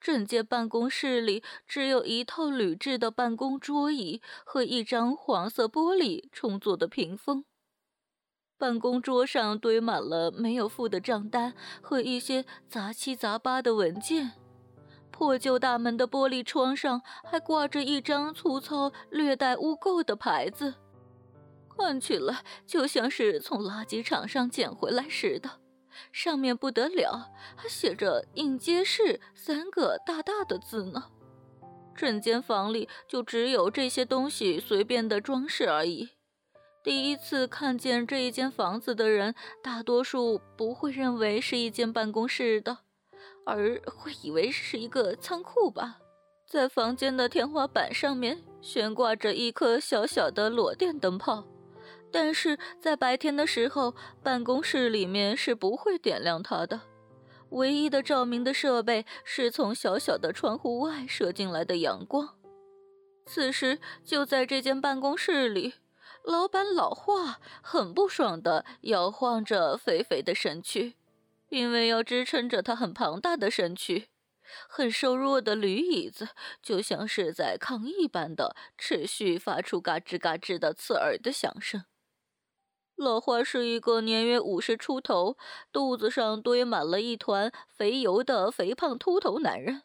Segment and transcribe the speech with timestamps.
[0.00, 7.44] 整间办公室里只有一套铝制的办公桌椅和一张黄色玻璃重做的屏风。
[8.56, 14.32] 办公桌上堆满了没有付的账单和一些杂七杂八的文件。
[15.10, 20.74] 破旧大门的玻璃窗上还挂着一张粗糙、略带污垢的牌子，
[21.76, 25.60] 看起来就像是从垃圾场上捡回来似的。
[26.12, 31.04] 上面不得了，还写着“应接室”三个大大的字呢。
[31.94, 36.10] 整间房里就只有这些东西随便的装饰而已。
[36.82, 42.78] 第一次看见这一间房子的人，大多数不会认为是一间办公室的，
[43.44, 45.98] 而会以为是一个仓库吧。
[46.46, 51.44] 在房间的天花板上面悬挂着一颗小小的裸电灯泡。
[52.12, 56.80] 但是在白天的时候，办公室里面是不会点亮它的。
[57.50, 62.36] 唯一的照明的设备是从小小的窗户外射进来的阳光。
[63.26, 65.74] 此时，就在这间办公室里，
[66.24, 70.94] 老板老化很不爽地摇晃着肥肥的身躯，
[71.48, 74.08] 因为要支撑着他很庞大的身躯，
[74.68, 76.28] 很瘦弱的铝椅子
[76.62, 81.84] 就像是在抗议般的持续发出嘎吱嘎吱的刺耳的响声。
[83.00, 85.38] 老花是一个年约五十出头、
[85.72, 89.84] 肚子上堆满了一团肥油的肥胖秃头男人。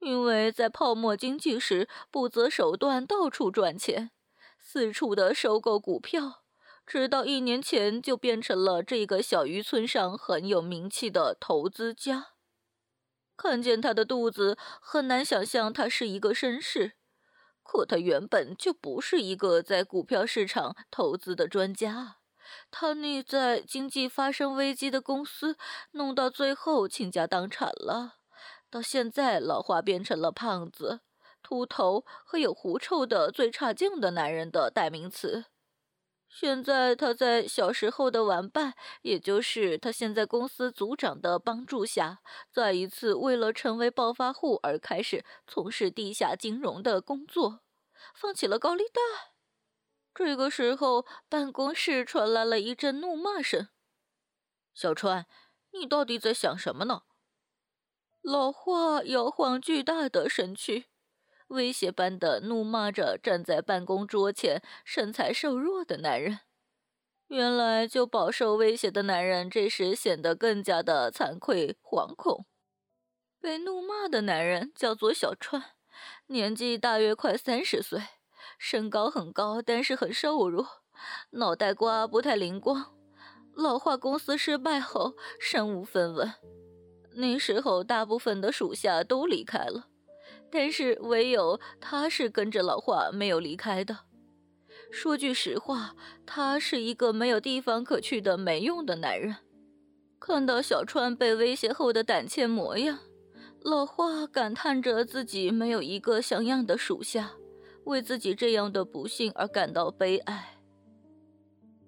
[0.00, 4.10] 因为在泡沫经济时不择手段，到处赚钱，
[4.58, 6.42] 四处的收购股票，
[6.86, 12.32] 直到一年前就变成了这个小渔村上很有名气的投资家。
[13.34, 16.92] 看见他的肚子，很难想象他是一个绅士，
[17.62, 22.18] 可他原本就不是一个在股票市场投资的专家。
[22.70, 25.56] 他那在经济发生危机的公司，
[25.92, 28.16] 弄到最后倾家荡产了。
[28.70, 31.00] 到现在，老花变成了胖子、
[31.42, 35.46] 秃头和有狐臭的最差劲的男人的代名词。
[36.28, 42.18] 现在他在小时候的玩伴，也就是他现在公司组长的帮助下，
[42.50, 47.60] 再一次为了成为暴发户而开始从事地下金融的工作，
[48.12, 49.35] 放起了高利贷。
[50.18, 53.68] 这个时候，办公室传来了一阵怒骂声
[54.72, 55.26] ：“小川，
[55.72, 57.02] 你到底在想什么呢？”
[58.24, 60.86] 老华摇晃巨大的身躯，
[61.48, 66.40] 威胁般的怒骂着站在办公桌前、身材瘦弱的男人。
[67.26, 72.46] 原来，就饱受威胁的男人这时显得更加的惭愧惶恐。
[73.38, 75.74] 被怒骂的男人叫做小川，
[76.28, 78.00] 年纪大约快三十岁。
[78.58, 80.66] 身高很高，但是很瘦弱，
[81.30, 82.94] 脑袋瓜不太灵光。
[83.54, 86.32] 老化公司失败后，身无分文。
[87.14, 89.86] 那时候，大部分的属下都离开了，
[90.50, 94.00] 但是唯有他是跟着老化没有离开的。
[94.90, 95.96] 说句实话，
[96.26, 99.36] 他是一个没有地方可去的没用的男人。
[100.20, 102.98] 看到小川被威胁后的胆怯模样，
[103.62, 107.32] 老化感叹着自己没有一个像样的属下。
[107.86, 110.58] 为自己这样的不幸而感到悲哀。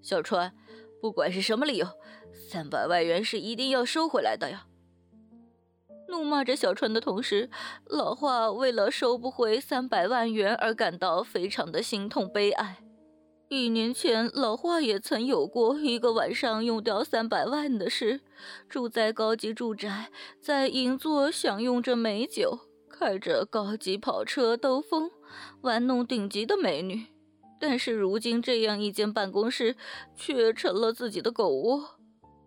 [0.00, 0.54] 小川，
[1.00, 1.86] 不管是什么理由，
[2.50, 4.66] 三百万元是一定要收回来的呀！
[6.08, 7.50] 怒骂着小川的同时，
[7.84, 12.78] 老华为了收不回三百万元而感到非常的心痛悲哀。
[13.48, 18.20] 一年前，老华也曾有过一个晚上用掉三百万的事，
[18.68, 20.10] 住在高级住宅，
[20.40, 22.60] 在银座享用着美酒。
[22.88, 25.10] 开着高级跑车兜风，
[25.62, 27.06] 玩弄顶级的美女，
[27.60, 29.76] 但是如今这样一间办公室
[30.16, 31.98] 却成了自己的狗窝。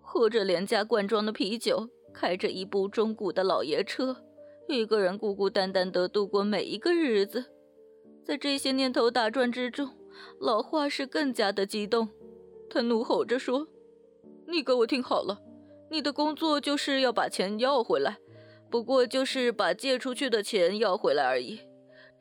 [0.02, 4.18] 喝着廉价罐装的啤酒，开着一部中古的老爷车，
[4.68, 7.46] 一个人孤孤单单地度过每一个日子。
[8.24, 9.90] 在这些念头打转之中，
[10.40, 12.10] 老华是更加的激动。
[12.70, 13.68] 他怒吼着说
[14.48, 15.42] ：“你给我听好了，
[15.90, 18.18] 你的工作就是要把钱要回来。”
[18.70, 21.60] 不过就是把借出去的钱要回来而已，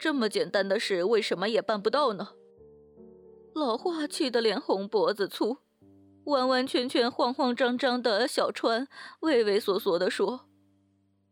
[0.00, 2.31] 这么简单的事为什么也办不到呢？
[3.55, 5.58] 老华气得脸红脖子粗，
[6.25, 8.88] 完完全全慌慌张张的小川
[9.20, 10.49] 畏畏缩缩地说：“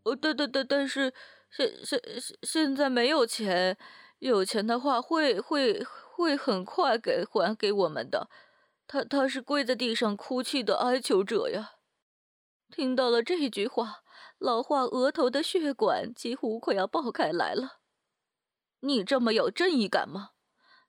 [0.04, 1.14] 哦，对对对，但是
[1.50, 3.78] 现现现现在没有钱，
[4.18, 8.28] 有钱的话会会会很快给还给我们的。”
[8.86, 11.72] 他他是跪在地上哭泣的哀求者呀。
[12.70, 14.02] 听到了这句话。
[14.38, 17.77] 老华额头的血管几乎快要爆开来了。
[18.80, 20.30] 你这么有正义感吗？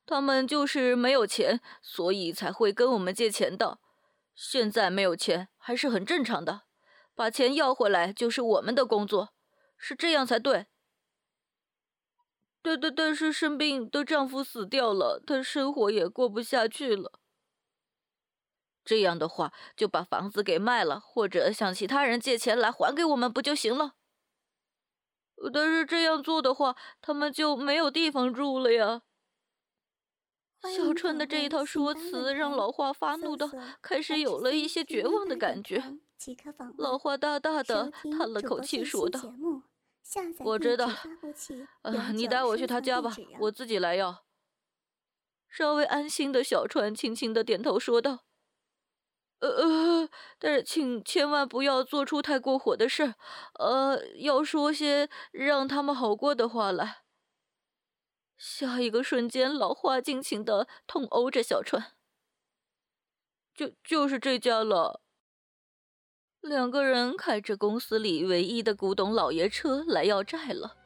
[0.06, 3.80] 他们就是没有钱，所以才会跟我们借钱的。
[4.34, 6.64] 现在没有钱还是很正常的，
[7.14, 9.34] 把钱要回来就是我们的工作。
[9.78, 10.68] 是这样才对。
[12.62, 17.20] 对对但是生病的丈夫死掉了，她生活也过不下去了。
[18.84, 23.94] 这样的话，就把房子给卖了，或者向其他人借钱来还给我们，不就行了？
[25.54, 29.02] 但是这样做的话，他们就没有地方住了呀。
[30.76, 33.50] 小川的这一套说辞让老花发怒的
[33.82, 35.82] 开始有了一些绝望的感觉。
[36.78, 39.22] 老花大大的叹了口气，说道
[40.44, 40.90] ：“我知道，
[41.84, 44.26] 呃，你带我去他家吧，我自己来要。”
[45.48, 48.26] 稍微安心的小川轻轻的点头说道
[49.40, 49.66] ：“呃呃，
[50.40, 53.14] 但是请千万不要做出太过火的事，
[53.60, 57.04] 呃，要说些让他们好过的话来。”
[58.38, 61.92] 下一个瞬间，老花尽情的痛殴着小川。
[63.54, 65.02] 就就是这家了。
[66.40, 70.78] 两个人开着公司里唯一的古董老爷车来要债了。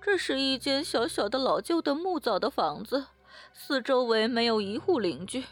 [0.00, 3.06] 这是一间小小的老旧的木造的房子，
[3.52, 5.44] 四周围没有一户邻居。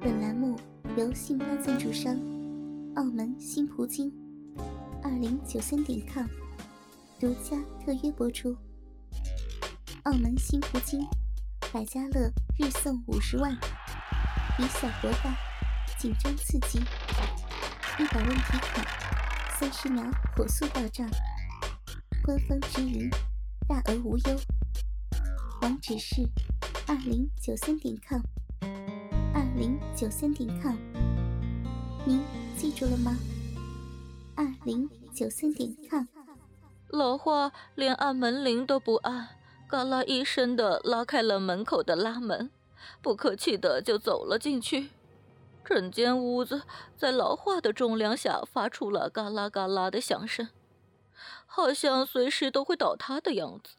[0.00, 0.58] 本栏目
[0.96, 2.14] 由信邦赞助商
[2.94, 4.10] 澳门新葡京
[5.02, 6.26] 二零九三点 com
[7.20, 7.54] 独家
[7.84, 8.56] 特约播出。
[10.04, 11.06] 澳门新葡京，
[11.70, 13.52] 百家乐日送五十万，
[14.58, 15.36] 以小博大，
[15.98, 16.78] 紧张刺激，
[17.98, 18.86] 一百万提款，
[19.60, 20.02] 三十秒
[20.34, 21.06] 火速到账，
[22.24, 23.10] 官方直营，
[23.68, 24.40] 大额无忧。
[25.60, 26.26] 网址是
[26.86, 28.22] 二零九三点 com，
[29.56, 30.76] 零九三点 com，
[32.04, 32.22] 您
[32.58, 33.16] 记住了吗？
[34.34, 36.04] 二零九三点 com。
[36.90, 39.28] 老花连按门铃都不按。
[39.66, 42.50] 嘎啦一声的拉开了门口的拉门，
[43.00, 44.90] 不客气的就走了进去。
[45.64, 46.64] 整间屋子
[46.94, 50.50] 在老化的重量下发出了嘎啦嘎啦的响声，
[51.46, 53.76] 好像随时都会倒塌的样子。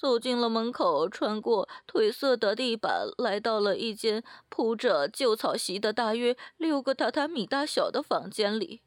[0.00, 8.80] 走进了门口，穿过褪色的地板，来到了一间铺着旧草席的大约六个榻榻米大小的房间里。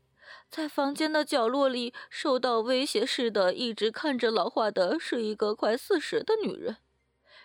[0.50, 6.78] 在房间的角落里，受到威胁似的一直看着老化的是一个快四十的女人。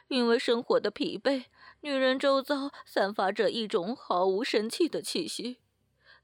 [0.06, 1.44] 因为生活的疲惫，
[1.82, 5.58] 女人周遭散发着一种毫无生气的气息，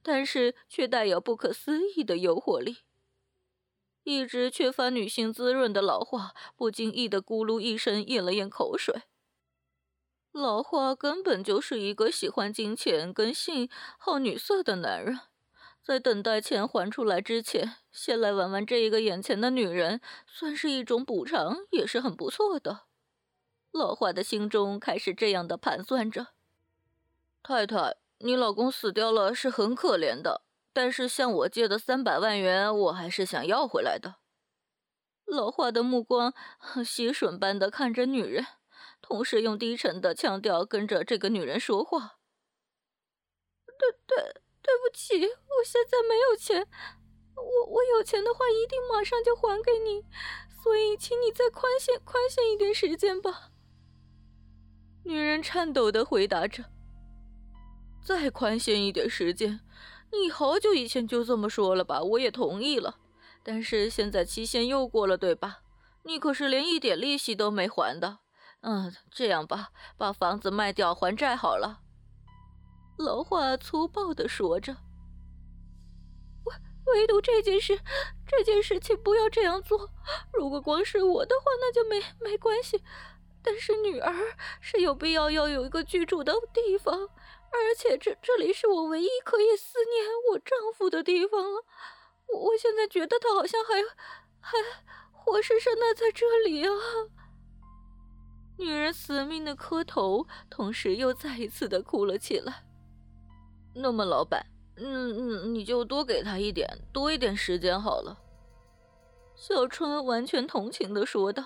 [0.02, 2.78] 但是却带有不可思议的诱惑力。
[4.04, 9.02] 一直缺乏女性滋润的老华不经意的咕噜一声咽了咽口水。
[10.30, 13.68] 老华根本就是一个喜欢金钱跟性、
[13.98, 15.20] 好女色的男人。
[15.82, 22.84] 在等待钱还出来之前，先来玩玩这一个眼前的女人，算是一种补偿，也是很不错的。
[23.70, 26.28] 老华的心中开始这样的盘算着：
[27.42, 30.42] 太太，你老公死掉了是很可怜的，
[30.74, 34.16] 但是向我借的三百万元，我还是想要回来的。
[35.24, 36.34] 老华的目光
[36.84, 38.44] 吸吮般的看着女人，
[39.00, 42.18] 同时用低沉的腔调跟着这个女人说话
[43.78, 46.66] ：“对对。”对不起，我现在没有钱。
[47.36, 50.06] 我我有钱的话，一定马上就还给你。
[50.62, 53.50] 所以，请你再宽限宽限一点时间吧。
[55.04, 56.64] 女人颤抖的回答着
[58.02, 59.60] ：“再宽限一点时间？
[60.22, 62.02] 你好久以前就这么说了吧？
[62.02, 62.96] 我也同意了。
[63.42, 65.60] 但是现在期限又过了，对吧？
[66.04, 68.18] 你可是连一点利息都没还的。
[68.62, 71.80] 嗯，这样吧，把房子卖掉还债好了。”
[72.96, 74.76] 老话粗暴的说着
[76.44, 76.54] ：“唯
[76.86, 77.78] 唯独这件事，
[78.26, 79.90] 这件事情不要这样做。
[80.32, 82.82] 如果光是我的话，那就没没关系。
[83.42, 84.14] 但是女儿
[84.60, 87.10] 是有必要要有一个居住的地方，
[87.56, 91.64] 而且这这里是我唯一可以思念我丈夫的地方了。
[92.26, 93.82] 我我现在觉得他好像还
[94.40, 94.58] 还
[95.12, 96.72] 活生生的在这里啊！”
[98.58, 102.64] 女人死命的磕头，同时又再一次的哭了起来。
[103.74, 104.46] 那么，老板，
[104.76, 108.18] 嗯嗯，你就多给他一点，多一点时间好了。”
[109.34, 111.44] 小春完全同情的说道。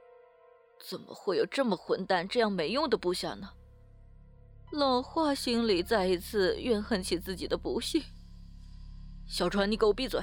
[0.80, 3.50] “怎么会有这么混蛋、这样没用的部下呢？”
[4.74, 8.02] 老华心里再一次怨恨起自己的不幸。
[9.24, 10.20] 小川，你给我闭嘴！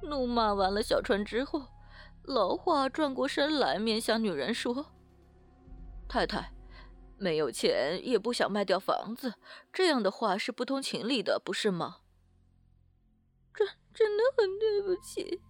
[0.00, 1.62] 怒骂完了小川之后，
[2.22, 4.94] 老华转过身来，面向女人说
[6.08, 6.54] ：“太太。”
[7.20, 9.34] 没有钱，也不想卖掉房子，
[9.74, 11.98] 这样的话是不通情理的，不是吗？
[13.52, 15.42] 真真的很对不起，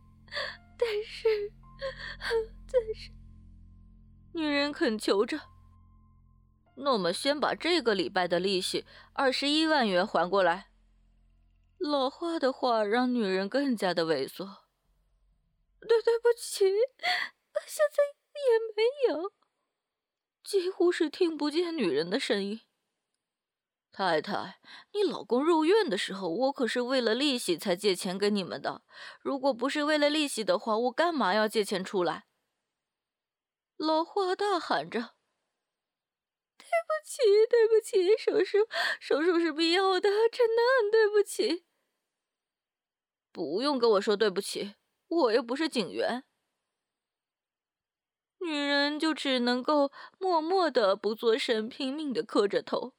[0.76, 1.52] 但是，
[2.72, 3.12] 但是，
[4.32, 5.38] 女人恳求着。
[6.80, 10.70] 那我们先把这个礼拜的利息二十一万元还过来。
[11.78, 14.44] 老花的话让女人更加的猥琐。
[15.80, 16.64] 对，对不起，
[17.66, 18.02] 现在
[18.34, 19.32] 也没有，
[20.42, 22.60] 几乎是听不见女人的声音。
[23.90, 24.60] 太太，
[24.92, 28.82] 你老公入院的时候，我可是为了利息才借钱给你们的。
[29.20, 32.26] 如果不是为了利息的话，我干嘛要借钱出来？
[33.76, 35.14] 老花大喊着
[36.68, 38.68] ：“对不起，对不起，手术，
[39.00, 41.64] 手术是必要的， 真的很对不起。”
[43.32, 44.74] 不用跟我说对不起。
[45.08, 46.24] 我又不是警员，
[48.40, 52.94] 女人就只能够默默的不作声，拼命的磕着头。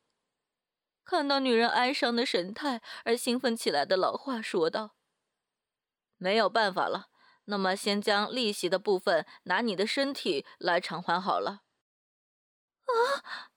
[1.05, 4.95] 看到女人哀伤的神态而兴奋起来的老话说道
[6.17, 7.09] ：“没有办法了，
[7.45, 11.61] 那么先将利息的部分拿你的身体来偿还好了。”
[12.89, 13.51] 啊！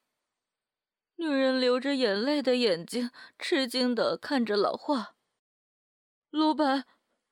[1.73, 5.17] 流着眼泪的眼睛吃惊的看着老话，
[6.29, 6.85] 老板。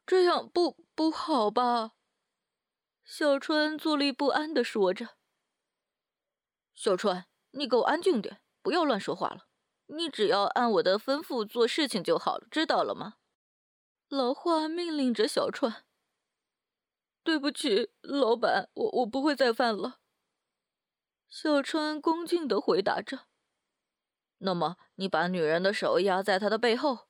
[0.07, 1.93] 这样不不好吧？
[3.05, 5.11] 小川坐立不安的说着。
[6.75, 9.47] 小川，你给我安静点，不要乱说话了。
[9.89, 13.17] 你只要按我的吩咐做事情就好了，知道了吗？
[14.09, 15.85] 老话命令着小川。
[17.23, 20.01] 对不起，老板，我我不会再犯了。
[21.29, 23.30] 小川恭敬的回答着。
[24.43, 27.09] 那么，你把女人的手压在她的背后。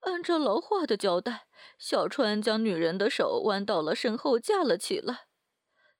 [0.00, 1.46] 按照老话的交代，
[1.78, 5.26] 小川将女人的手弯到了身后架了起来，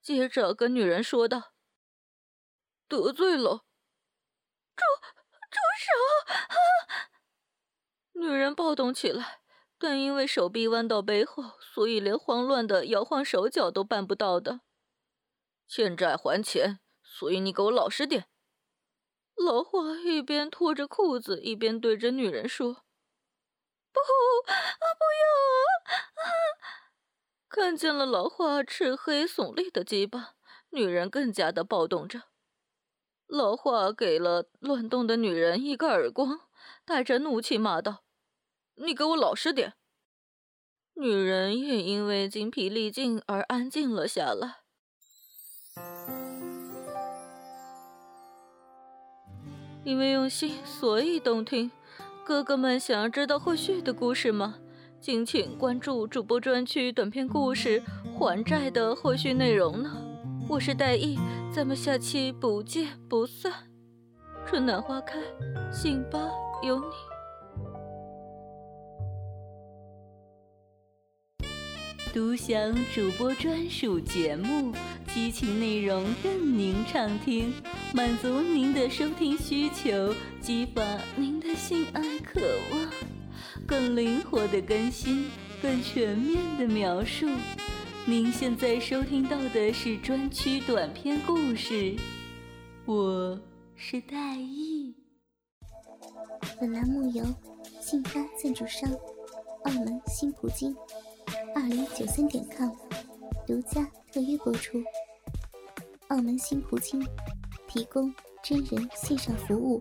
[0.01, 1.53] 接着跟女人说道
[2.89, 3.65] ：“得罪了，
[4.75, 4.85] 住
[5.51, 5.91] 住手！”
[6.33, 6.57] 啊！
[8.15, 9.41] 女人暴动起来，
[9.79, 14.61] 但因为手臂弯到背后，所以连慌乱的摇晃手脚都办不到的。
[15.67, 18.29] 欠债还钱，所以你给我老实点。
[19.43, 22.85] 老花一边脱着裤子，一边对着女人说。
[23.93, 24.53] 不啊！
[24.99, 25.25] 不要
[25.89, 26.29] 啊！
[27.49, 30.35] 看见了老花赤黑耸立的鸡巴，
[30.69, 32.25] 女人更加的暴动着。
[33.27, 36.41] 老花给了乱动的女人一个耳光，
[36.85, 38.05] 带着怒气骂道
[38.77, 39.75] ：“你给我老实点！”
[40.95, 44.60] 女人也因为精疲力尽而安静了下来。
[49.85, 51.71] 因为用心，所以动听。
[52.25, 54.57] 哥哥们想要知道后续的故事吗？
[55.01, 57.81] 敬请关注主播专区短篇故事
[58.13, 59.91] 《还债》的后续内容呢。
[60.47, 61.19] 我是戴艺，
[61.51, 63.51] 咱们下期不见不散。
[64.47, 65.19] 春暖花开，
[65.73, 66.21] 信吧
[66.63, 66.85] 有你。
[72.13, 74.73] 独享主播专属节目，
[75.12, 77.52] 激情内容任您畅听，
[77.93, 80.83] 满足您的收听需求，激发
[81.17, 81.50] 您的。
[81.61, 82.40] 性爱渴
[82.73, 82.90] 望，
[83.67, 87.29] 更灵活的更新，更全面的描述。
[88.07, 91.95] 您现在收听到的是专区短篇故事，
[92.87, 93.38] 我
[93.76, 94.95] 是戴艺。
[96.59, 97.25] 本栏目由
[97.81, 98.90] 信发赞助商
[99.64, 100.75] 澳门新葡京
[101.55, 102.71] 二零九三点 com
[103.47, 104.83] 独家特约播出。
[106.11, 107.00] 澳门新葡京
[107.69, 108.12] 提供
[108.43, 109.81] 真人线上服务。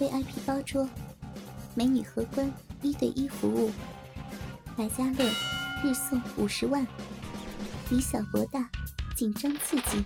[0.00, 0.88] VIP 包桌，
[1.76, 2.52] 美女荷官
[2.82, 3.70] 一对一服务，
[4.76, 5.30] 百家乐
[5.82, 6.84] 日送五十万，
[7.88, 8.68] 以小博大，
[9.14, 10.04] 紧张刺激，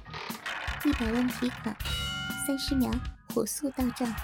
[0.85, 1.75] 一百万提款，
[2.47, 2.91] 三十秒
[3.35, 4.15] 火速到账，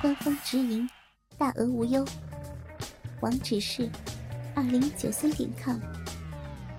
[0.00, 0.88] 官方直营，
[1.36, 2.06] 大额无忧，
[3.20, 3.90] 网址是
[4.54, 5.80] 二零九三点 com，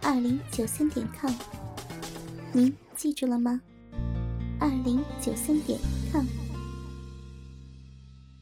[0.03, 1.33] 二零九三点 com，
[2.51, 3.62] 您记住了吗？
[4.60, 5.79] 二零九三点
[6.12, 6.38] com。